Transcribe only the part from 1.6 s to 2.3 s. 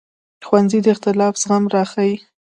راښيي